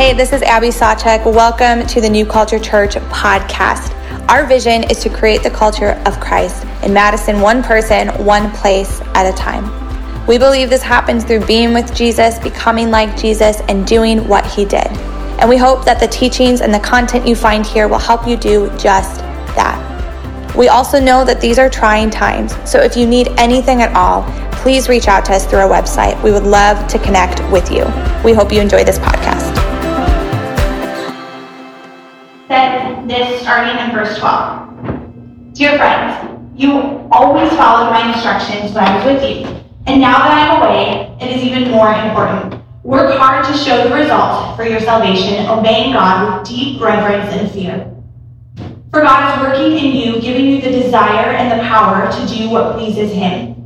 [0.00, 1.26] Hey, this is Abby Sawchek.
[1.26, 3.94] Welcome to the New Culture Church podcast.
[4.30, 9.02] Our vision is to create the culture of Christ in Madison, one person, one place
[9.14, 9.66] at a time.
[10.26, 14.64] We believe this happens through being with Jesus, becoming like Jesus, and doing what he
[14.64, 14.86] did.
[15.38, 18.38] And we hope that the teachings and the content you find here will help you
[18.38, 19.20] do just
[19.54, 20.56] that.
[20.56, 24.22] We also know that these are trying times, so if you need anything at all,
[24.62, 26.20] please reach out to us through our website.
[26.22, 27.84] We would love to connect with you.
[28.24, 29.69] We hope you enjoy this podcast.
[33.50, 35.54] Starting in verse 12.
[35.54, 36.70] Dear friends, you
[37.10, 39.44] always followed my instructions when I was with you.
[39.88, 42.62] And now that I'm away, it is even more important.
[42.84, 47.50] Work hard to show the result for your salvation, obeying God with deep reverence and
[47.50, 47.92] fear.
[48.92, 52.50] For God is working in you, giving you the desire and the power to do
[52.50, 53.56] what pleases Him.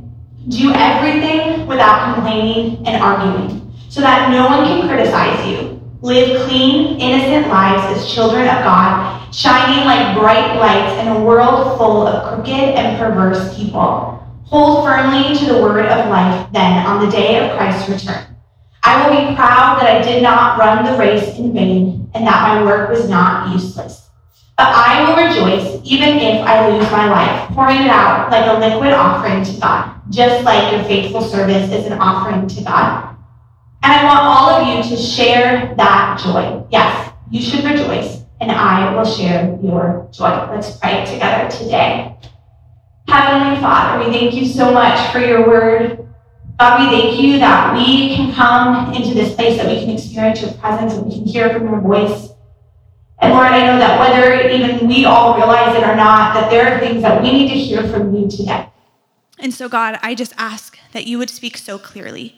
[0.49, 5.79] Do everything without complaining and arguing, so that no one can criticize you.
[6.01, 11.77] Live clean, innocent lives as children of God, shining like bright lights in a world
[11.77, 14.23] full of crooked and perverse people.
[14.45, 18.25] Hold firmly to the word of life then on the day of Christ's return.
[18.83, 22.47] I will be proud that I did not run the race in vain and that
[22.47, 24.09] my work was not useless.
[24.57, 28.59] But I will rejoice even if I lose my life, pouring it out like a
[28.59, 33.15] liquid offering to God just like your faithful service is an offering to God.
[33.83, 36.65] And I want all of you to share that joy.
[36.71, 40.29] Yes, you should rejoice, and I will share your joy.
[40.51, 42.15] Let's pray together today.
[43.07, 46.07] Heavenly Father, we thank you so much for your word.
[46.59, 50.41] God, we thank you that we can come into this place, that we can experience
[50.41, 52.29] your presence, and we can hear from your voice.
[53.19, 56.73] And Lord, I know that whether even we all realize it or not, that there
[56.73, 58.69] are things that we need to hear from you today.
[59.39, 62.37] And so, God, I just ask that you would speak so clearly.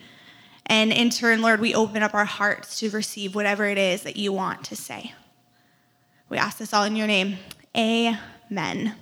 [0.65, 4.17] And in turn, Lord, we open up our hearts to receive whatever it is that
[4.17, 5.13] you want to say.
[6.29, 7.37] We ask this all in your name.
[7.75, 8.95] Amen.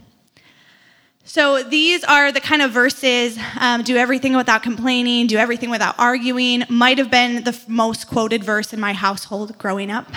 [1.23, 5.95] So, these are the kind of verses um, do everything without complaining, do everything without
[5.97, 10.07] arguing, might have been the most quoted verse in my household growing up.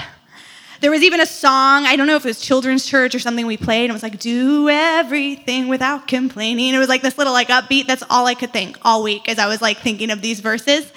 [0.81, 3.47] There was even a song, I don't know if it was children's church or something
[3.47, 6.75] we played, and it was like, do everything without complaining.
[6.75, 9.39] It was like this little like upbeat, that's all I could think all week as
[9.39, 10.93] I was like thinking of these verses.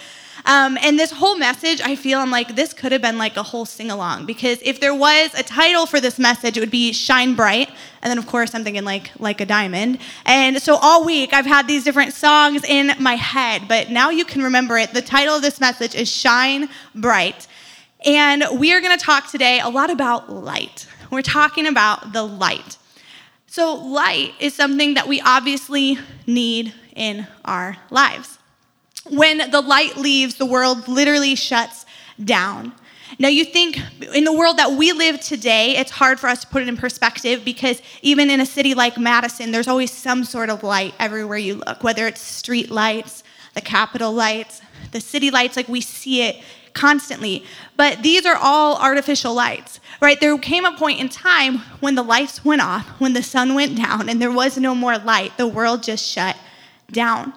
[0.45, 3.43] Um, and this whole message, I feel I'm like, this could have been like a
[3.43, 6.93] whole sing along because if there was a title for this message, it would be
[6.93, 7.69] Shine Bright.
[8.01, 9.99] And then, of course, I'm thinking like, like a diamond.
[10.25, 14.25] And so all week, I've had these different songs in my head, but now you
[14.25, 14.93] can remember it.
[14.93, 17.47] The title of this message is Shine Bright.
[18.05, 20.87] And we are going to talk today a lot about light.
[21.11, 22.77] We're talking about the light.
[23.45, 28.39] So, light is something that we obviously need in our lives.
[29.09, 31.85] When the light leaves, the world literally shuts
[32.23, 32.73] down.
[33.19, 33.79] Now, you think
[34.13, 36.77] in the world that we live today, it's hard for us to put it in
[36.77, 41.37] perspective because even in a city like Madison, there's always some sort of light everywhere
[41.37, 43.23] you look, whether it's street lights,
[43.53, 44.61] the Capitol lights,
[44.91, 46.41] the city lights, like we see it
[46.73, 47.43] constantly.
[47.75, 50.19] But these are all artificial lights, right?
[50.19, 53.75] There came a point in time when the lights went off, when the sun went
[53.75, 55.35] down, and there was no more light.
[55.37, 56.37] The world just shut
[56.91, 57.33] down.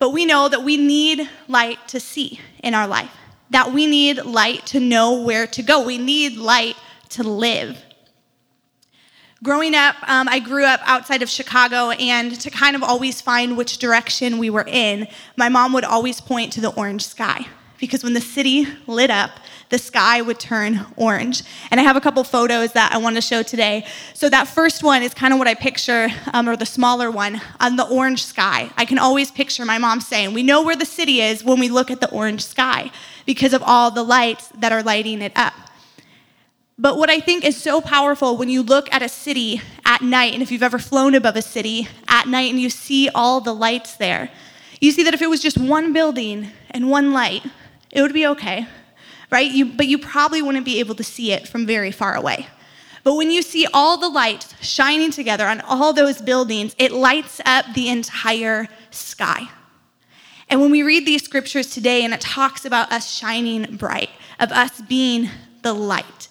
[0.00, 3.10] But we know that we need light to see in our life,
[3.50, 5.84] that we need light to know where to go.
[5.84, 6.76] We need light
[7.10, 7.84] to live.
[9.42, 13.56] Growing up, um, I grew up outside of Chicago, and to kind of always find
[13.56, 15.06] which direction we were in,
[15.36, 17.46] my mom would always point to the orange sky
[17.80, 19.30] because when the city lit up,
[19.70, 21.42] the sky would turn orange.
[21.70, 23.86] And I have a couple photos that I want to show today.
[24.14, 27.40] So that first one is kind of what I picture, um, or the smaller one,
[27.58, 28.70] on the orange sky.
[28.76, 31.68] I can always picture my mom saying, We know where the city is when we
[31.68, 32.90] look at the orange sky
[33.24, 35.54] because of all the lights that are lighting it up.
[36.78, 40.32] But what I think is so powerful when you look at a city at night,
[40.32, 43.54] and if you've ever flown above a city at night and you see all the
[43.54, 44.30] lights there,
[44.80, 47.44] you see that if it was just one building and one light,
[47.90, 48.66] it would be okay,
[49.30, 49.50] right?
[49.50, 52.46] You, but you probably wouldn't be able to see it from very far away.
[53.02, 57.40] But when you see all the lights shining together on all those buildings, it lights
[57.46, 59.48] up the entire sky.
[60.48, 64.50] And when we read these scriptures today and it talks about us shining bright, of
[64.52, 65.30] us being
[65.62, 66.28] the light,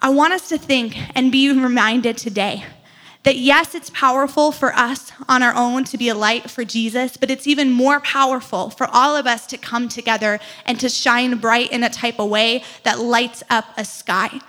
[0.00, 2.64] I want us to think and be reminded today
[3.28, 7.18] that yes, it's powerful for us on our own to be a light for Jesus,
[7.18, 11.36] but it's even more powerful for all of us to come together and to shine
[11.36, 14.40] bright in a type of way that lights up a sky.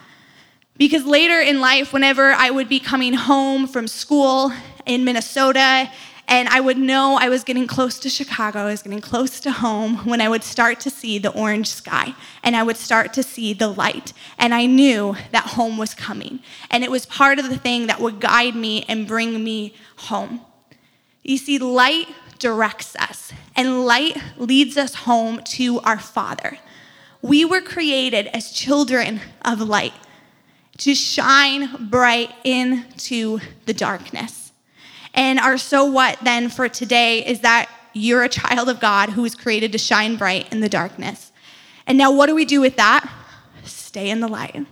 [0.78, 4.54] Because later in life, whenever I would be coming home from school
[4.86, 5.92] in Minnesota
[6.30, 9.52] And I would know I was getting close to Chicago, I was getting close to
[9.52, 13.24] home when I would start to see the orange sky and I would start to
[13.24, 14.14] see the light.
[14.38, 16.40] And I knew that home was coming.
[16.70, 20.42] And it was part of the thing that would guide me and bring me home.
[21.24, 26.58] You see, light directs us, and light leads us home to our Father.
[27.22, 29.94] We were created as children of light
[30.78, 34.39] to shine bright into the darkness.
[35.20, 39.22] And our so what then for today is that you're a child of God who
[39.22, 41.34] was created to shine bright in the darkness.
[41.86, 43.06] And now, what do we do with that?
[43.66, 44.66] Stay in the light.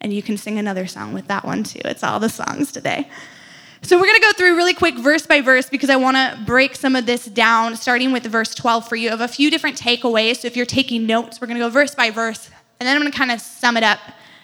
[0.00, 1.78] And you can sing another song with that one too.
[1.84, 3.08] It's all the songs today.
[3.82, 6.42] So, we're going to go through really quick verse by verse because I want to
[6.44, 9.10] break some of this down, starting with verse 12 for you.
[9.10, 10.38] Have a few different takeaways.
[10.38, 12.50] So, if you're taking notes, we're going to go verse by verse,
[12.80, 14.00] and then I'm going to kind of sum it up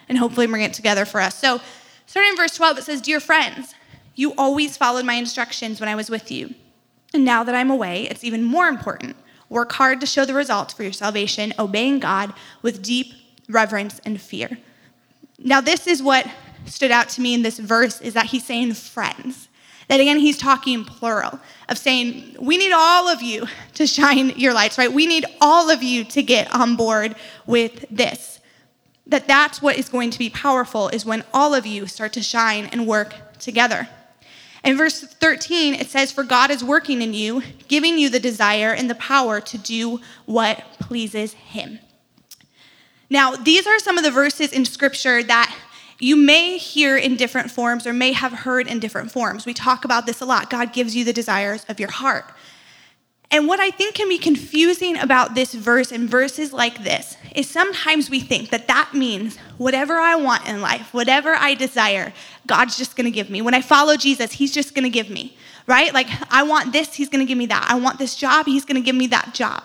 [0.07, 1.37] and hopefully bring it together for us.
[1.37, 1.59] So,
[2.05, 3.75] starting in verse 12, it says, Dear friends,
[4.17, 6.53] you always followed my instructions when I was with you.
[7.13, 9.15] And now that I'm away, it's even more important.
[9.49, 13.13] Work hard to show the results for your salvation, obeying God with deep
[13.47, 14.57] reverence and fear.
[15.39, 16.27] Now, this is what
[16.65, 19.47] stood out to me in this verse is that he's saying friends.
[19.87, 24.53] That again, he's talking plural of saying, we need all of you to shine your
[24.53, 24.91] lights, right?
[24.91, 27.15] We need all of you to get on board
[27.45, 28.37] with this
[29.07, 32.21] that that's what is going to be powerful is when all of you start to
[32.21, 33.87] shine and work together.
[34.67, 38.73] In verse 13, it says, For God is working in you, giving you the desire
[38.73, 41.79] and the power to do what pleases Him.
[43.09, 45.57] Now, these are some of the verses in Scripture that
[45.99, 49.45] you may hear in different forms or may have heard in different forms.
[49.45, 50.49] We talk about this a lot.
[50.49, 52.25] God gives you the desires of your heart.
[53.29, 57.49] And what I think can be confusing about this verse and verses like this is
[57.49, 62.13] sometimes we think that that means whatever I want in life, whatever I desire,
[62.45, 63.41] God's just gonna give me.
[63.41, 65.35] When I follow Jesus, He's just gonna give me,
[65.67, 65.93] right?
[65.93, 67.65] Like, I want this, He's gonna give me that.
[67.69, 69.63] I want this job, He's gonna give me that job.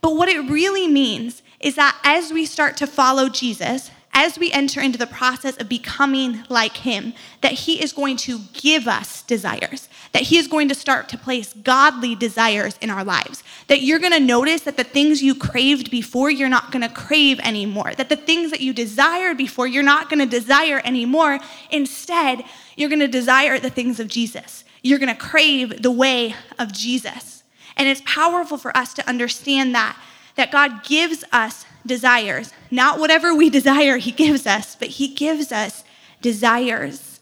[0.00, 4.50] But what it really means is that as we start to follow Jesus, as we
[4.50, 9.22] enter into the process of becoming like Him, that He is going to give us
[9.22, 13.82] desires, that He is going to start to place godly desires in our lives, that
[13.82, 17.38] you're going to notice that the things you craved before, you're not going to crave
[17.44, 21.38] anymore, that the things that you desired before, you're not going to desire anymore.
[21.70, 22.42] Instead,
[22.76, 24.64] you're going to desire the things of Jesus.
[24.82, 27.44] You're going to crave the way of Jesus.
[27.76, 29.96] And it's powerful for us to understand that
[30.38, 32.52] that God gives us desires.
[32.70, 35.84] Not whatever we desire, He gives us, but He gives us
[36.22, 37.20] desires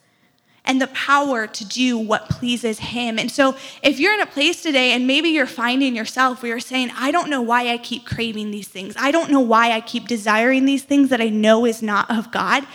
[0.67, 3.19] and the power to do what pleases Him.
[3.19, 6.61] And so, if you're in a place today and maybe you're finding yourself where you're
[6.61, 9.81] saying, I don't know why I keep craving these things, I don't know why I
[9.81, 12.67] keep desiring these things that I know is not of God,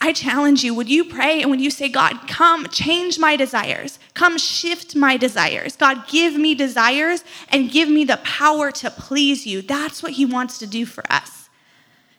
[0.00, 3.98] I challenge you, would you pray and would you say, God, come change my desires?
[4.14, 5.76] Come shift my desires.
[5.76, 9.60] God, give me desires and give me the power to please you.
[9.60, 11.48] That's what He wants to do for us.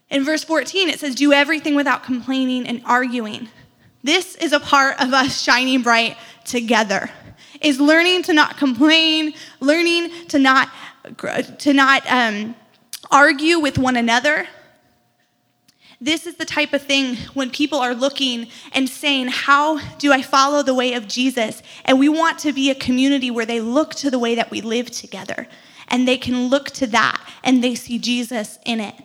[0.09, 3.47] In verse 14, it says, Do everything without complaining and arguing.
[4.03, 7.09] This is a part of us shining bright together.
[7.61, 10.69] Is learning to not complain, learning to not
[11.59, 12.55] to not um,
[13.11, 14.47] argue with one another,
[16.01, 20.21] this is the type of thing when people are looking and saying, How do I
[20.21, 21.61] follow the way of Jesus?
[21.83, 24.61] And we want to be a community where they look to the way that we
[24.61, 25.47] live together
[25.89, 28.95] and they can look to that and they see Jesus in it.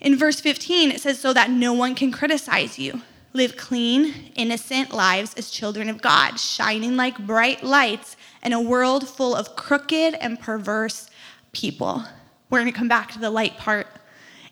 [0.00, 3.00] In verse 15, it says, So that no one can criticize you.
[3.32, 9.08] Live clean, innocent lives as children of God, shining like bright lights in a world
[9.08, 11.08] full of crooked and perverse
[11.52, 12.04] people.
[12.50, 13.86] We're going to come back to the light part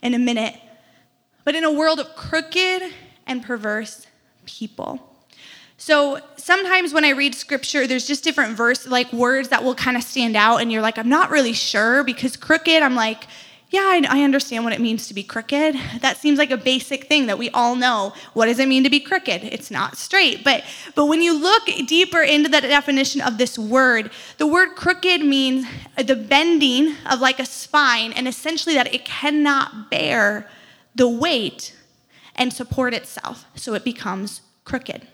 [0.00, 0.54] in a minute
[1.48, 2.82] but in a world of crooked
[3.26, 4.06] and perverse
[4.44, 5.00] people.
[5.78, 9.96] So sometimes when I read scripture, there's just different verse, like words that will kind
[9.96, 13.24] of stand out, and you're like, I'm not really sure because crooked, I'm like,
[13.70, 15.74] yeah, I, I, understand what it means to be crooked.
[16.00, 18.12] That seems like a basic thing that we all know.
[18.34, 19.42] What does it mean to be crooked?
[19.42, 20.44] It's not straight.
[20.44, 20.64] But,
[20.94, 25.66] but when you look deeper into the definition of this word, the word crooked means
[25.96, 30.46] the bending of like a spine, and essentially that it cannot bear
[30.94, 31.74] the weight
[32.34, 35.06] and support itself, so it becomes crooked.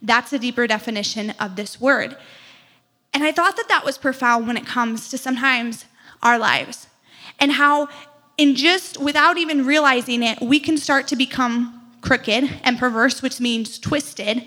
[0.00, 2.16] That's a deeper definition of this word.
[3.12, 5.86] And I thought that that was profound when it comes to sometimes
[6.22, 6.86] our lives
[7.38, 7.88] and how,
[8.36, 13.40] in just without even realizing it, we can start to become crooked and perverse, which
[13.40, 14.46] means twisted,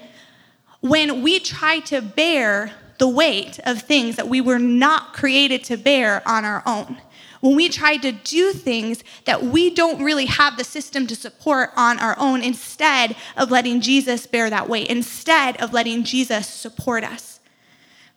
[0.81, 5.77] when we try to bear the weight of things that we were not created to
[5.77, 7.01] bear on our own
[7.41, 11.71] when we try to do things that we don't really have the system to support
[11.75, 17.03] on our own instead of letting Jesus bear that weight, instead of letting Jesus support
[17.03, 17.39] us.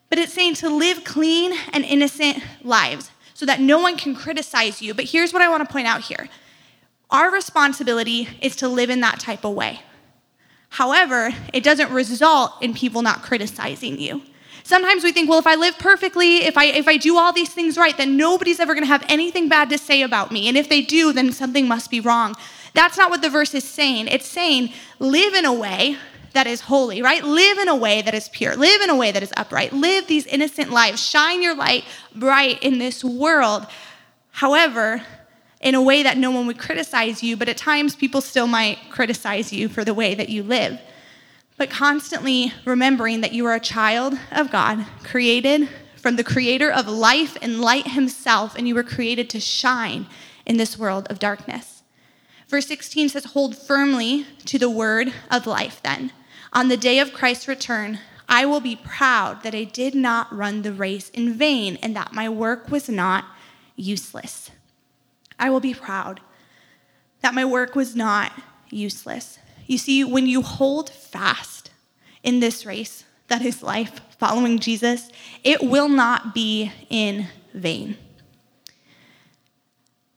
[0.09, 4.79] but it's saying to live clean and innocent lives so that no one can criticize
[4.79, 4.93] you.
[4.93, 6.29] But here's what I want to point out here
[7.09, 9.81] our responsibility is to live in that type of way.
[10.69, 14.21] However, it doesn't result in people not criticizing you.
[14.63, 17.53] Sometimes we think, well, if I live perfectly, if I, if I do all these
[17.53, 20.47] things right, then nobody's ever going to have anything bad to say about me.
[20.47, 22.35] And if they do, then something must be wrong.
[22.73, 24.07] That's not what the verse is saying.
[24.07, 25.97] It's saying, live in a way
[26.31, 27.23] that is holy, right?
[27.23, 28.55] Live in a way that is pure.
[28.55, 29.73] Live in a way that is upright.
[29.73, 31.05] Live these innocent lives.
[31.05, 31.83] Shine your light
[32.15, 33.67] bright in this world.
[34.31, 35.03] However,
[35.59, 38.79] in a way that no one would criticize you, but at times people still might
[38.89, 40.79] criticize you for the way that you live
[41.63, 46.89] but constantly remembering that you are a child of God, created from the creator of
[46.89, 50.05] life and light himself, and you were created to shine
[50.45, 51.83] in this world of darkness.
[52.49, 56.11] Verse 16 says, Hold firmly to the word of life then.
[56.51, 60.63] On the day of Christ's return, I will be proud that I did not run
[60.63, 63.23] the race in vain and that my work was not
[63.77, 64.51] useless.
[65.39, 66.19] I will be proud
[67.21, 68.33] that my work was not
[68.69, 69.39] useless.
[69.67, 71.71] You see, when you hold fast
[72.23, 75.09] in this race that is life, following Jesus,
[75.43, 77.97] it will not be in vain.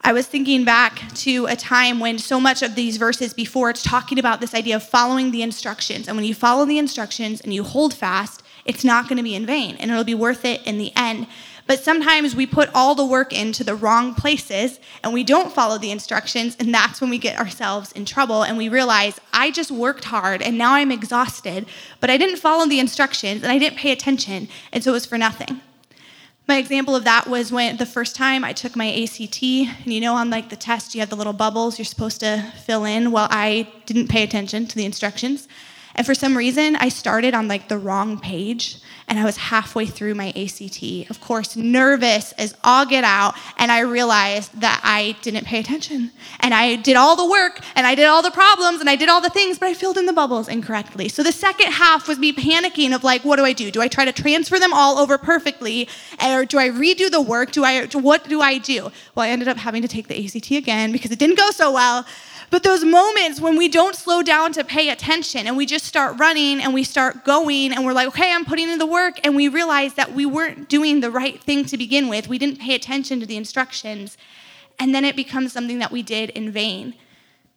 [0.00, 3.82] I was thinking back to a time when so much of these verses before it's
[3.82, 6.06] talking about this idea of following the instructions.
[6.06, 9.34] And when you follow the instructions and you hold fast, it's not going to be
[9.34, 11.26] in vain and it'll be worth it in the end.
[11.66, 15.78] But sometimes we put all the work into the wrong places and we don't follow
[15.78, 19.70] the instructions, and that's when we get ourselves in trouble and we realize, I just
[19.70, 21.66] worked hard and now I'm exhausted,
[22.00, 25.06] but I didn't follow the instructions and I didn't pay attention, and so it was
[25.06, 25.61] for nothing.
[26.49, 30.00] My example of that was when the first time I took my ACT, and you
[30.00, 33.11] know, on like the test, you have the little bubbles you're supposed to fill in.
[33.11, 35.49] Well, I didn't pay attention to the instructions.
[35.96, 38.76] And for some reason, I started on like the wrong page
[39.08, 41.10] and I was halfway through my ACT.
[41.10, 46.10] Of course, nervous as all get out, and I realized that I didn't pay attention.
[46.40, 49.08] And I did all the work, and I did all the problems, and I did
[49.08, 51.08] all the things, but I filled in the bubbles incorrectly.
[51.08, 53.70] So the second half was me panicking of like, what do I do?
[53.70, 55.88] Do I try to transfer them all over perfectly,
[56.25, 57.52] or do I redo the work?
[57.52, 58.90] Do I what do I do?
[59.14, 61.72] Well, I ended up having to take the ACT again because it didn't go so
[61.72, 62.04] well.
[62.50, 66.18] But those moments when we don't slow down to pay attention and we just start
[66.18, 69.36] running and we start going and we're like, okay, I'm putting in the work, and
[69.36, 72.28] we realize that we weren't doing the right thing to begin with.
[72.28, 74.16] We didn't pay attention to the instructions.
[74.78, 76.94] And then it becomes something that we did in vain.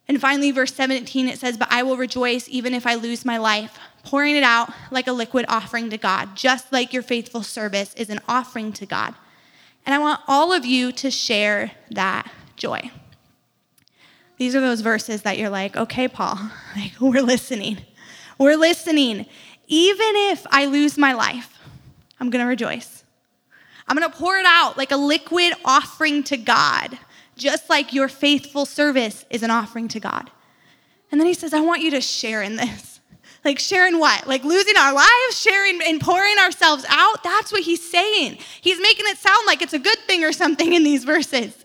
[0.08, 3.38] And finally, verse 17, it says, But I will rejoice even if I lose my
[3.38, 7.94] life, pouring it out like a liquid offering to God, just like your faithful service
[7.94, 9.14] is an offering to God.
[9.86, 12.92] And I want all of you to share that joy.
[14.38, 16.40] These are those verses that you're like, okay, Paul,
[16.76, 17.80] like, we're listening.
[18.40, 19.26] We're listening.
[19.70, 21.58] Even if I lose my life,
[22.20, 23.04] I'm going to rejoice.
[23.88, 26.98] I'm going to pour it out like a liquid offering to God,
[27.38, 30.30] just like your faithful service is an offering to God.
[31.12, 32.88] And then he says, I want you to share in this.
[33.46, 34.28] Like, sharing what?
[34.28, 37.24] Like losing our lives, sharing and pouring ourselves out?
[37.24, 38.38] That's what he's saying.
[38.60, 41.64] He's making it sound like it's a good thing or something in these verses.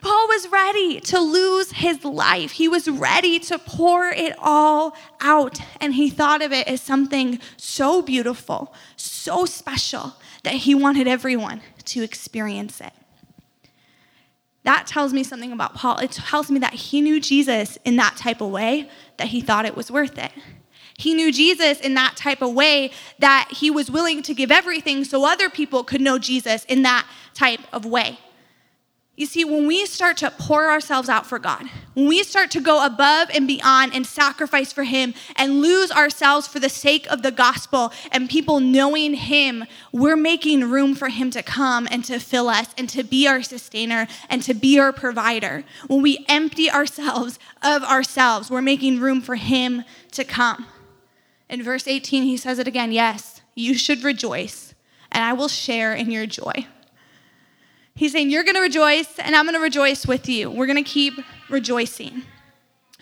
[0.00, 2.52] Paul was ready to lose his life.
[2.52, 5.58] He was ready to pour it all out.
[5.80, 10.14] And he thought of it as something so beautiful, so special,
[10.44, 12.92] that he wanted everyone to experience it.
[14.62, 15.98] That tells me something about Paul.
[15.98, 19.66] It tells me that he knew Jesus in that type of way, that he thought
[19.66, 20.30] it was worth it.
[20.96, 25.04] He knew Jesus in that type of way that he was willing to give everything
[25.04, 28.18] so other people could know Jesus in that type of way.
[29.18, 32.60] You see, when we start to pour ourselves out for God, when we start to
[32.60, 37.22] go above and beyond and sacrifice for Him and lose ourselves for the sake of
[37.22, 42.20] the gospel and people knowing Him, we're making room for Him to come and to
[42.20, 45.64] fill us and to be our sustainer and to be our provider.
[45.88, 49.82] When we empty ourselves of ourselves, we're making room for Him
[50.12, 50.64] to come.
[51.48, 54.76] In verse 18, He says it again yes, you should rejoice,
[55.10, 56.68] and I will share in your joy.
[57.98, 60.52] He's saying, You're going to rejoice, and I'm going to rejoice with you.
[60.52, 61.14] We're going to keep
[61.50, 62.22] rejoicing.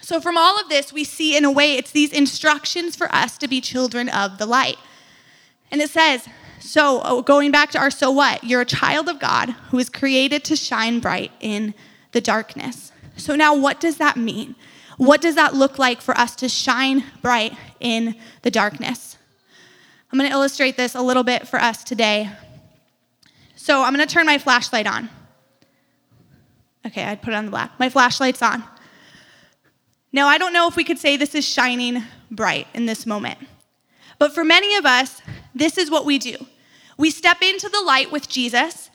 [0.00, 3.36] So, from all of this, we see in a way it's these instructions for us
[3.38, 4.78] to be children of the light.
[5.70, 6.26] And it says,
[6.60, 9.90] so oh, going back to our so what, you're a child of God who is
[9.90, 11.74] created to shine bright in
[12.12, 12.90] the darkness.
[13.18, 14.54] So, now what does that mean?
[14.96, 19.18] What does that look like for us to shine bright in the darkness?
[20.10, 22.30] I'm going to illustrate this a little bit for us today
[23.66, 25.10] so I'm going to turn my flashlight on.
[26.86, 27.72] Okay, I'd put it on the black.
[27.80, 28.62] My flashlight's on.
[30.12, 33.40] Now, I don't know if we could say this is shining bright in this moment,
[34.20, 35.20] but for many of us,
[35.52, 36.36] this is what we do.
[36.96, 38.88] We step into the light with Jesus,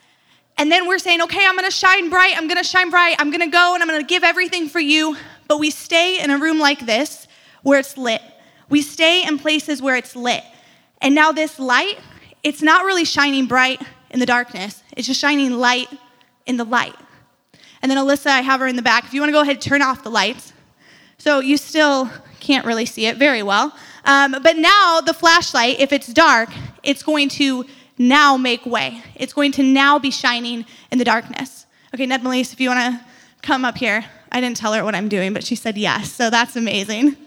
[0.57, 3.51] and then we're saying, okay, I'm gonna shine bright, I'm gonna shine bright, I'm gonna
[3.51, 5.17] go and I'm gonna give everything for you.
[5.49, 7.27] But we stay in a room like this
[7.61, 8.21] where it's lit.
[8.69, 10.45] We stay in places where it's lit.
[11.01, 11.99] And now this light,
[12.41, 15.89] it's not really shining bright in the darkness, it's just shining light
[16.45, 16.95] in the light.
[17.81, 19.05] And then Alyssa, I have her in the back.
[19.05, 20.53] If you wanna go ahead, and turn off the lights.
[21.17, 23.75] So you still can't really see it very well.
[24.05, 26.49] Um, but now the flashlight, if it's dark,
[26.83, 27.65] it's going to
[27.97, 29.03] now make way.
[29.15, 31.65] It's going to now be shining in the darkness.
[31.93, 33.05] Okay, Ned Melise, if you want to
[33.41, 34.05] come up here.
[34.31, 37.17] I didn't tell her what I'm doing, but she said yes, so that's amazing.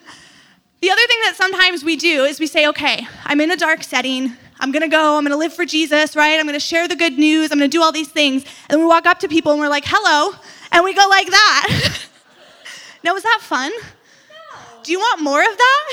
[0.81, 3.83] The other thing that sometimes we do is we say, okay, I'm in a dark
[3.83, 4.33] setting.
[4.65, 6.41] I'm gonna go, I'm gonna live for Jesus, right?
[6.41, 8.47] I'm gonna share the good news, I'm gonna do all these things.
[8.71, 10.35] And we walk up to people and we're like, hello,
[10.73, 12.07] and we go like that.
[13.05, 13.71] now, was that fun?
[13.71, 14.83] No.
[14.83, 15.91] Do you want more of that?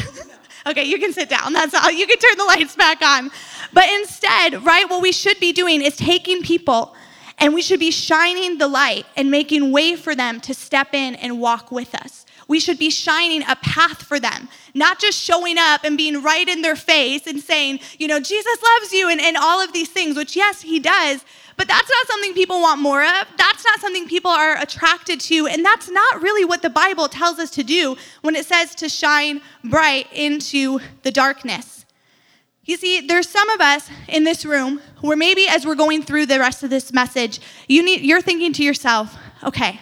[0.68, 1.52] okay, you can sit down.
[1.52, 1.92] That's all.
[1.92, 3.30] You can turn the lights back on.
[3.74, 6.96] But instead, right, what we should be doing is taking people
[7.40, 11.16] and we should be shining the light and making way for them to step in
[11.16, 12.26] and walk with us.
[12.52, 16.50] We should be shining a path for them, not just showing up and being right
[16.50, 19.88] in their face and saying, you know, Jesus loves you and, and all of these
[19.88, 21.24] things, which, yes, he does.
[21.56, 23.26] But that's not something people want more of.
[23.38, 25.48] That's not something people are attracted to.
[25.48, 28.90] And that's not really what the Bible tells us to do when it says to
[28.90, 31.86] shine bright into the darkness.
[32.66, 36.26] You see, there's some of us in this room where maybe as we're going through
[36.26, 37.40] the rest of this message,
[37.70, 39.80] you need, you're thinking to yourself, okay,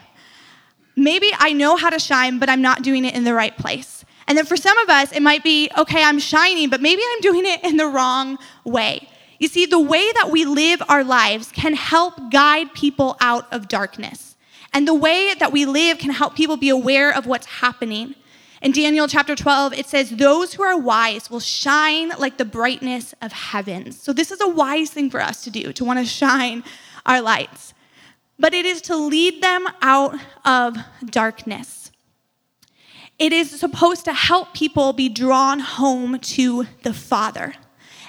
[0.95, 4.05] maybe I know how to shine, but I'm not doing it in the right place.
[4.27, 7.21] And then for some of us, it might be, okay, I'm shining, but maybe I'm
[7.21, 9.09] doing it in the wrong way.
[9.39, 13.67] You see, the way that we live our lives can help guide people out of
[13.67, 14.35] darkness.
[14.71, 18.13] And the way that we live can help people be aware of what's happening.
[18.61, 23.15] In Daniel chapter 12, it says, Those who are wise will shine like the brightness
[23.21, 23.99] of heavens.
[23.99, 26.63] So, this is a wise thing for us to do, to want to shine
[27.05, 27.73] our lights.
[28.39, 30.15] But it is to lead them out
[30.45, 31.91] of darkness.
[33.19, 37.53] It is supposed to help people be drawn home to the Father.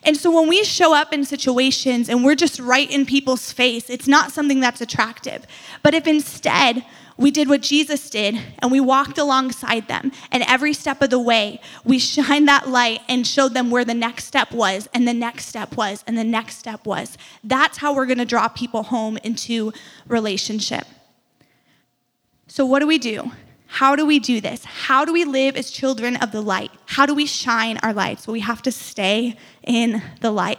[0.04, 3.90] And so when we show up in situations and we're just right in people's face,
[3.90, 5.46] it's not something that's attractive.
[5.82, 6.86] But if instead
[7.20, 10.10] we did what Jesus did and we walked alongside them.
[10.32, 13.94] And every step of the way, we shined that light and showed them where the
[13.94, 17.18] next step was, and the next step was, and the next step was.
[17.44, 19.72] That's how we're gonna draw people home into
[20.08, 20.86] relationship.
[22.48, 23.30] So, what do we do?
[23.66, 24.64] How do we do this?
[24.64, 26.72] How do we live as children of the light?
[26.86, 28.26] How do we shine our lights?
[28.26, 30.58] Well, we have to stay in the light.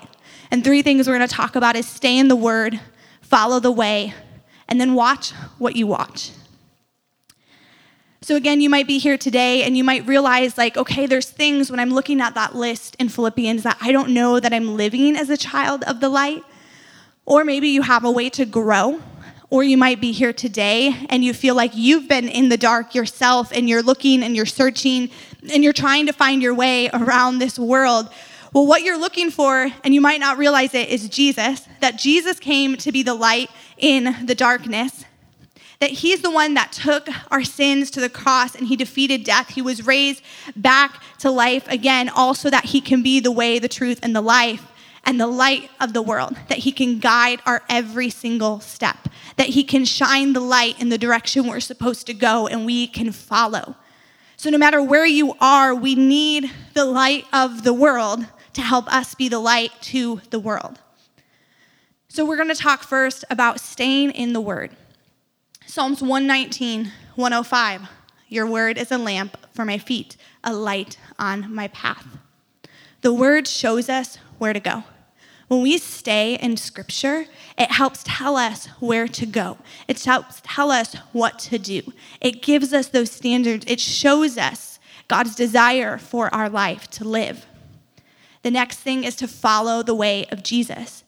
[0.51, 2.79] And three things we're gonna talk about is stay in the word,
[3.21, 4.13] follow the way,
[4.69, 6.31] and then watch what you watch.
[8.23, 11.71] So, again, you might be here today and you might realize, like, okay, there's things
[11.71, 15.15] when I'm looking at that list in Philippians that I don't know that I'm living
[15.15, 16.43] as a child of the light.
[17.25, 19.01] Or maybe you have a way to grow.
[19.49, 22.93] Or you might be here today and you feel like you've been in the dark
[22.93, 25.09] yourself and you're looking and you're searching
[25.51, 28.07] and you're trying to find your way around this world.
[28.53, 32.39] Well, what you're looking for, and you might not realize it, is Jesus, that Jesus
[32.39, 35.05] came to be the light in the darkness
[35.81, 39.49] that he's the one that took our sins to the cross and he defeated death.
[39.49, 40.21] He was raised
[40.55, 44.21] back to life again, also that he can be the way, the truth, and the
[44.21, 44.67] life
[45.03, 49.49] and the light of the world, that he can guide our every single step, that
[49.49, 53.11] he can shine the light in the direction we're supposed to go and we can
[53.11, 53.75] follow.
[54.37, 58.91] So, no matter where you are, we need the light of the world to help
[58.93, 60.79] us be the light to the world.
[62.07, 64.69] So, we're going to talk first about staying in the Word.
[65.73, 67.81] Psalms 119, 105.
[68.27, 72.05] Your word is a lamp for my feet, a light on my path.
[72.99, 74.83] The word shows us where to go.
[75.47, 77.25] When we stay in scripture,
[77.57, 79.59] it helps tell us where to go.
[79.87, 81.93] It helps tell us what to do.
[82.19, 83.63] It gives us those standards.
[83.65, 87.45] It shows us God's desire for our life to live.
[88.43, 91.05] The next thing is to follow the way of Jesus.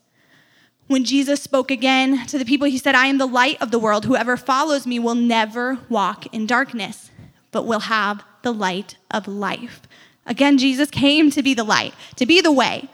[0.88, 3.80] When Jesus spoke again to the people, he said, I am the light of the
[3.80, 4.06] world.
[4.06, 7.10] Whoever follows me will never walk in darkness,
[7.52, 9.82] but will have the light of life.
[10.26, 12.90] Again, Jesus came to be the light, to be the way.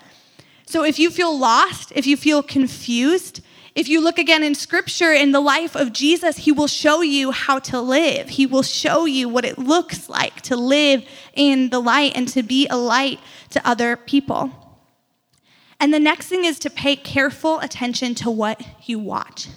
[0.65, 3.41] So if you feel lost, if you feel confused,
[3.73, 7.31] if you look again in scripture in the life of Jesus, he will show you
[7.31, 8.29] how to live.
[8.29, 12.43] He will show you what it looks like to live in the light and to
[12.43, 14.51] be a light to other people.
[15.79, 19.47] And the next thing is to pay careful attention to what you watch.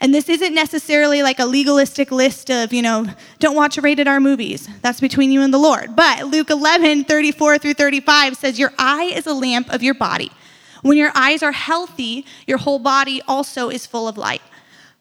[0.00, 3.06] And this isn't necessarily like a legalistic list of, you know,
[3.38, 4.68] don't watch rated R movies.
[4.82, 5.96] That's between you and the Lord.
[5.96, 10.30] But Luke 11, 34 through 35 says, Your eye is a lamp of your body.
[10.82, 14.42] When your eyes are healthy, your whole body also is full of light.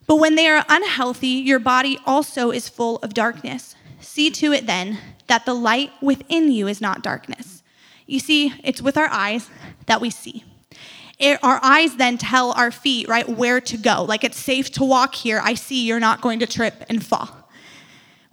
[0.07, 3.75] But when they are unhealthy, your body also is full of darkness.
[3.99, 7.63] See to it then that the light within you is not darkness.
[8.05, 9.49] You see, it's with our eyes
[9.87, 10.43] that we see.
[11.17, 14.03] It, our eyes then tell our feet, right, where to go.
[14.03, 15.39] Like it's safe to walk here.
[15.43, 17.45] I see you're not going to trip and fall.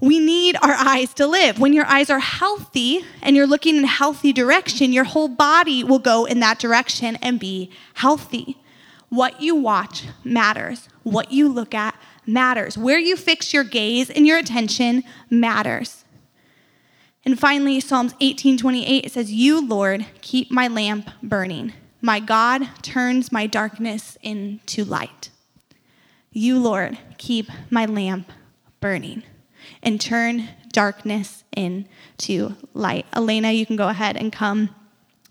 [0.01, 1.61] We need our eyes to live.
[1.61, 5.85] When your eyes are healthy and you're looking in a healthy direction, your whole body
[5.85, 8.59] will go in that direction and be healthy.
[9.11, 10.89] What you watch matters.
[11.05, 11.95] What you look at
[12.27, 12.77] matters.
[12.77, 16.05] Where you fix your gaze and your attention matters.
[17.25, 21.75] And finally, Psalms 18:28 says, "You, Lord, keep my lamp burning.
[22.03, 25.31] My God turns my darkness into light."
[26.33, 28.33] You, Lord, keep my lamp
[28.81, 29.23] burning
[29.83, 33.07] and turn darkness into light.
[33.13, 34.75] Elena, you can go ahead and come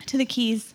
[0.06, 0.74] to the keys.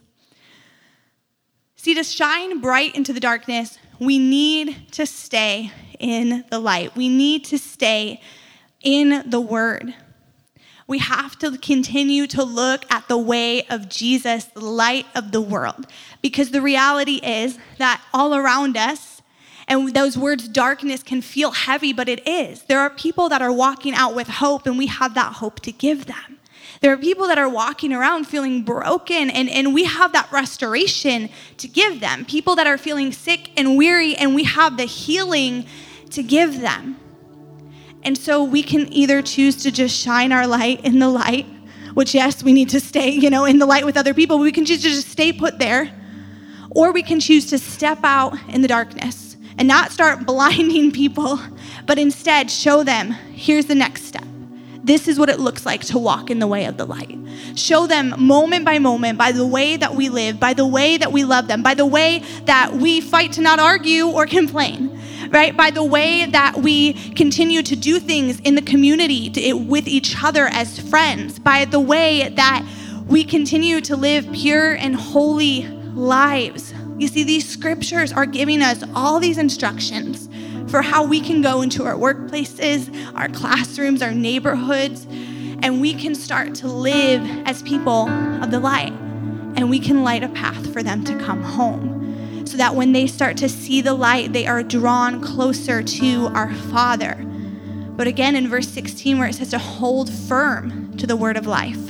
[1.76, 6.94] See, to shine bright into the darkness, we need to stay in the light.
[6.96, 8.20] We need to stay
[8.82, 9.94] in the Word.
[10.86, 15.40] We have to continue to look at the way of Jesus, the light of the
[15.40, 15.86] world,
[16.22, 19.20] because the reality is that all around us,
[19.68, 22.62] and those words darkness can feel heavy, but it is.
[22.62, 25.72] There are people that are walking out with hope, and we have that hope to
[25.72, 26.38] give them.
[26.80, 31.30] There are people that are walking around feeling broken, and, and we have that restoration
[31.56, 32.24] to give them.
[32.24, 35.66] People that are feeling sick and weary, and we have the healing
[36.10, 36.96] to give them.
[38.06, 41.44] And so we can either choose to just shine our light in the light,
[41.94, 44.52] which, yes, we need to stay, you know, in the light with other people, we
[44.52, 45.92] can choose to just stay put there.
[46.70, 51.40] Or we can choose to step out in the darkness and not start blinding people,
[51.84, 54.24] but instead show them here's the next step.
[54.84, 57.18] This is what it looks like to walk in the way of the light.
[57.56, 61.10] Show them moment by moment by the way that we live, by the way that
[61.10, 64.96] we love them, by the way that we fight to not argue or complain
[65.30, 65.56] right?
[65.56, 70.46] By the way that we continue to do things in the community with each other
[70.46, 72.66] as friends, by the way that
[73.06, 76.74] we continue to live pure and holy lives.
[76.98, 80.28] You see, these scriptures are giving us all these instructions
[80.70, 85.06] for how we can go into our workplaces, our classrooms, our neighborhoods,
[85.62, 88.08] and we can start to live as people
[88.42, 88.92] of the light.
[89.56, 92.05] And we can light a path for them to come home
[92.46, 96.52] so that when they start to see the light, they are drawn closer to our
[96.54, 97.14] Father.
[97.96, 101.46] But again, in verse 16, where it says to hold firm to the word of
[101.46, 101.80] life,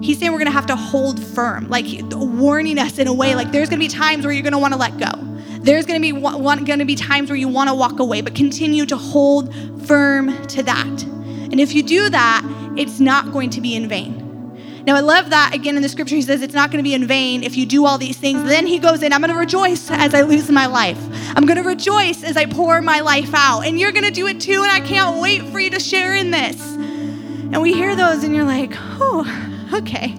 [0.00, 3.52] he's saying we're gonna have to hold firm, like warning us in a way like
[3.52, 5.10] there's gonna be times where you're gonna wanna let go.
[5.60, 8.96] There's gonna be one, gonna be times where you wanna walk away, but continue to
[8.96, 9.54] hold
[9.86, 11.02] firm to that.
[11.52, 12.42] And if you do that,
[12.76, 14.21] it's not going to be in vain.
[14.84, 16.92] Now, I love that again in the scripture, he says it's not going to be
[16.92, 18.42] in vain if you do all these things.
[18.42, 20.98] Then he goes in, I'm going to rejoice as I lose my life.
[21.36, 23.60] I'm going to rejoice as I pour my life out.
[23.60, 26.16] And you're going to do it too, and I can't wait for you to share
[26.16, 26.60] in this.
[26.72, 30.18] And we hear those, and you're like, oh, okay.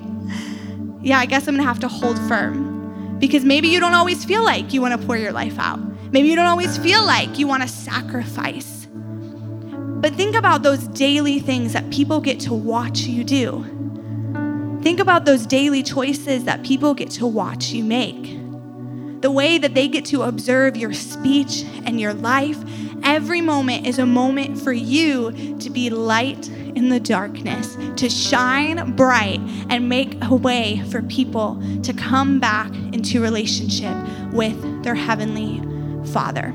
[1.02, 4.24] Yeah, I guess I'm going to have to hold firm because maybe you don't always
[4.24, 5.80] feel like you want to pour your life out.
[6.14, 8.88] Maybe you don't always feel like you want to sacrifice.
[8.92, 13.83] But think about those daily things that people get to watch you do
[14.84, 19.22] Think about those daily choices that people get to watch you make.
[19.22, 22.62] The way that they get to observe your speech and your life.
[23.02, 28.94] Every moment is a moment for you to be light in the darkness, to shine
[28.98, 33.96] bright and make a way for people to come back into relationship
[34.34, 35.62] with their Heavenly
[36.12, 36.54] Father.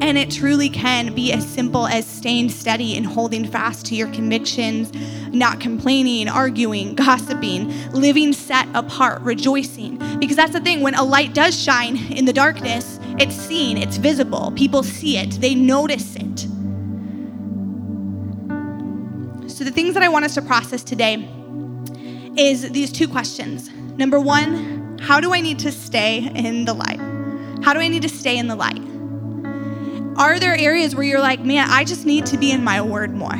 [0.00, 4.08] And it truly can be as simple as staying steady and holding fast to your
[4.12, 4.92] convictions,
[5.28, 9.98] not complaining, arguing, gossiping, living set apart, rejoicing.
[10.18, 13.98] Because that's the thing, when a light does shine in the darkness, it's seen, it's
[13.98, 14.52] visible.
[14.56, 16.40] People see it, they notice it.
[19.50, 21.28] So, the things that I want us to process today
[22.38, 23.70] is these two questions.
[23.98, 27.00] Number one, how do I need to stay in the light?
[27.62, 28.89] How do I need to stay in the light?
[30.16, 33.14] Are there areas where you're like, man, I just need to be in my word
[33.14, 33.38] more?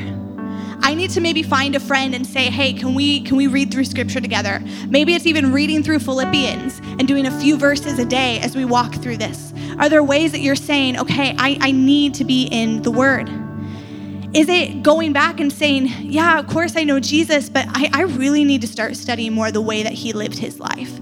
[0.83, 3.71] I need to maybe find a friend and say, "Hey, can we can we read
[3.71, 8.05] through scripture together?" Maybe it's even reading through Philippians and doing a few verses a
[8.05, 9.53] day as we walk through this.
[9.79, 13.29] Are there ways that you're saying, "Okay, I, I need to be in the word"?
[14.33, 18.03] Is it going back and saying, "Yeah, of course I know Jesus, but I, I
[18.03, 20.99] really need to start studying more the way that he lived his life"?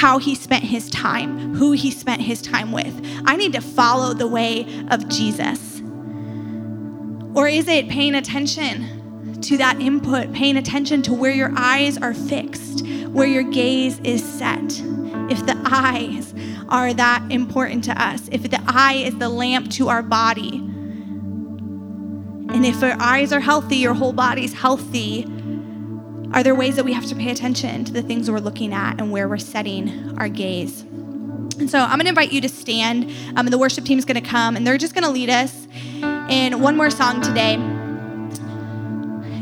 [0.00, 2.94] How he spent his time, who he spent his time with.
[3.26, 5.82] I need to follow the way of Jesus.
[7.34, 9.00] Or is it paying attention
[9.42, 14.24] to that input, paying attention to where your eyes are fixed, where your gaze is
[14.24, 14.80] set.
[15.30, 16.34] If the eyes
[16.68, 20.56] are that important to us, if the eye is the lamp to our body,
[22.52, 25.26] and if our eyes are healthy, your whole body's healthy,
[26.32, 29.00] are there ways that we have to pay attention to the things we're looking at
[29.00, 30.82] and where we're setting our gaze?
[30.82, 34.22] And so I'm going to invite you to stand, um, the worship team is going
[34.22, 35.66] to come, and they're just going to lead us
[36.30, 37.56] in one more song today.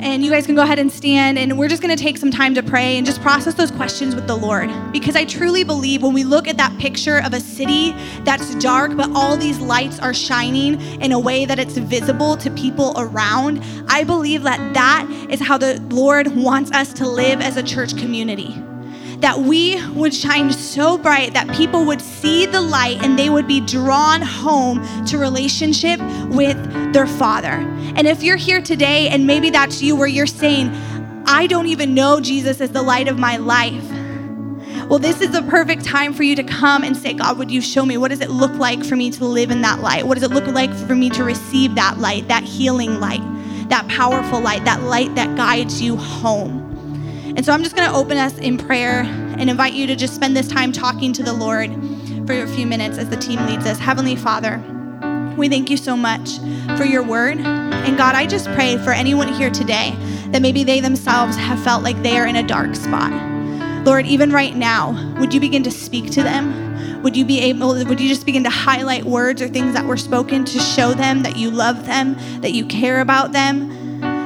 [0.01, 2.31] And you guys can go ahead and stand, and we're just going to take some
[2.31, 4.71] time to pray and just process those questions with the Lord.
[4.93, 7.93] Because I truly believe when we look at that picture of a city
[8.25, 12.51] that's dark, but all these lights are shining in a way that it's visible to
[12.53, 17.57] people around, I believe that that is how the Lord wants us to live as
[17.57, 18.55] a church community
[19.21, 23.49] that we would shine so bright that people would see the light and they would
[23.49, 26.57] be drawn home to relationship with
[26.93, 27.65] their Father.
[27.97, 30.71] And if you're here today and maybe that's you where you're saying,
[31.27, 33.85] I don't even know Jesus as the light of my life.
[34.89, 37.61] Well, this is the perfect time for you to come and say, God, would you
[37.61, 37.99] show me?
[37.99, 40.07] What does it look like for me to live in that light?
[40.07, 43.21] What does it look like for me to receive that light, that healing light,
[43.69, 46.78] that powerful light, that light that guides you home?
[47.39, 50.13] And so I'm just going to open us in prayer and invite you to just
[50.13, 51.71] spend this time talking to the Lord
[52.27, 53.79] for a few minutes as the team leads us.
[53.79, 54.59] Heavenly Father,
[55.37, 56.39] we thank you so much
[56.77, 57.39] for your word.
[57.39, 59.95] And God, I just pray for anyone here today
[60.33, 63.13] that maybe they themselves have felt like they are in a dark spot.
[63.85, 67.03] Lord, even right now, would you begin to speak to them?
[67.05, 69.97] Would you be able, would you just begin to highlight words or things that were
[69.97, 73.78] spoken to show them that you love them, that you care about them?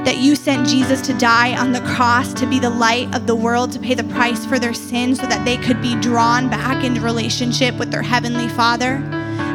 [0.05, 3.37] That you sent Jesus to die on the cross to be the light of the
[3.37, 6.85] world, to pay the price for their sins so that they could be drawn back
[6.85, 8.99] into relationship with their heavenly Father.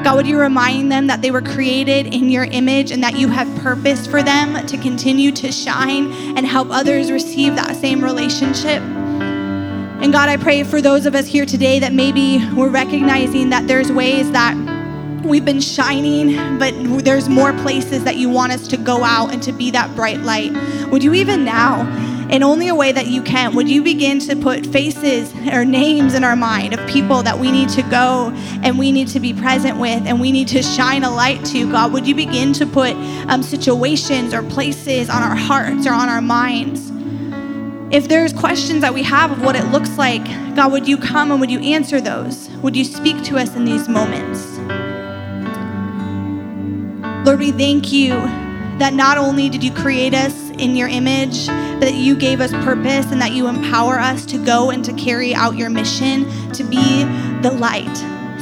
[0.03, 3.27] God, would you remind them that they were created in your image and that you
[3.27, 8.81] have purpose for them to continue to shine and help others receive that same relationship?
[8.81, 13.67] And God, I pray for those of us here today that maybe we're recognizing that
[13.67, 14.55] there's ways that
[15.27, 19.43] we've been shining, but there's more places that you want us to go out and
[19.43, 20.51] to be that bright light.
[20.89, 21.81] Would you even now,
[22.29, 26.13] in only a way that you can, would you begin to put faces or names
[26.13, 28.31] in our mind of people that we need to go
[28.63, 31.69] and we need to be present with and we need to shine a light to?
[31.71, 32.93] God, would you begin to put
[33.27, 36.91] um, situations or places on our hearts or on our minds?
[37.93, 41.31] If there's questions that we have of what it looks like, God, would you come
[41.31, 42.49] and would you answer those?
[42.61, 44.56] Would you speak to us in these moments?
[47.27, 48.11] Lord, we thank you
[48.79, 52.51] that not only did you create us in your image, but that you gave us
[52.63, 56.63] purpose and that you empower us to go and to carry out your mission, to
[56.63, 57.03] be
[57.41, 57.93] the light,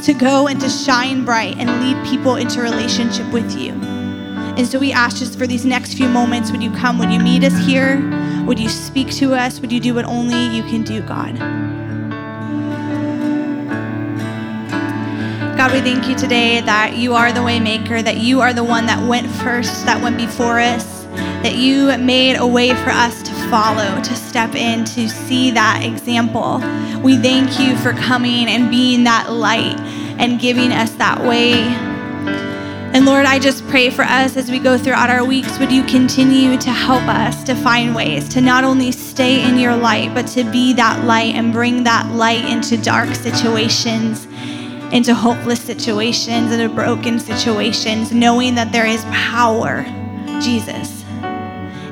[0.04, 3.72] to go and to shine bright and lead people into relationship with you.
[3.72, 7.00] And so we ask just for these next few moments, would you come?
[7.00, 7.98] Would you meet us here?
[8.46, 9.58] Would you speak to us?
[9.58, 11.75] Would you do what only you can do, God?
[15.56, 18.84] God, we thank you today that you are the waymaker, that you are the one
[18.84, 21.04] that went first, that went before us,
[21.42, 25.82] that you made a way for us to follow, to step in, to see that
[25.82, 26.58] example.
[27.00, 29.80] We thank you for coming and being that light
[30.20, 31.54] and giving us that way.
[32.92, 35.84] And Lord, I just pray for us as we go throughout our weeks, would you
[35.84, 40.26] continue to help us to find ways to not only stay in your light, but
[40.28, 44.28] to be that light and bring that light into dark situations
[44.92, 49.84] into hopeless situations, into broken situations, knowing that there is power,
[50.40, 51.04] Jesus,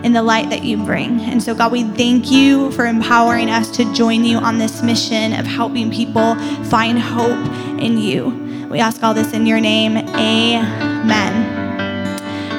[0.03, 1.21] in the light that you bring.
[1.23, 5.33] And so, God, we thank you for empowering us to join you on this mission
[5.33, 7.47] of helping people find hope
[7.81, 8.69] in you.
[8.71, 9.97] We ask all this in your name.
[9.97, 11.65] Amen.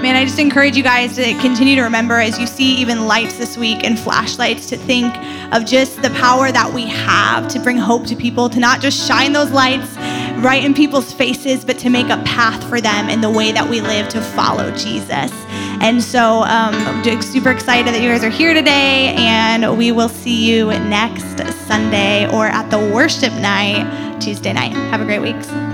[0.02, 3.38] Man, I just encourage you guys to continue to remember as you see even lights
[3.38, 5.12] this week and flashlights to think
[5.52, 9.08] of just the power that we have to bring hope to people, to not just
[9.08, 9.98] shine those lights
[10.38, 13.70] right in people's faces, but to make a path for them in the way that
[13.70, 15.32] we live to follow Jesus.
[15.82, 20.10] And so um, I'm super excited that you guys are here today, and we will
[20.10, 24.72] see you next Sunday or at the worship night Tuesday night.
[24.72, 25.65] Have a great week.